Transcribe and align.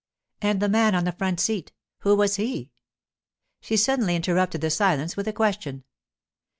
And 0.41 0.59
the 0.59 0.67
man 0.67 0.95
on 0.95 1.03
the 1.03 1.11
front 1.11 1.39
seat, 1.39 1.73
who 1.99 2.15
was 2.15 2.37
he? 2.37 2.71
She 3.59 3.77
suddenly 3.77 4.15
interrupted 4.15 4.61
the 4.61 4.71
silence 4.71 5.15
with 5.15 5.27
a 5.27 5.31
question. 5.33 5.83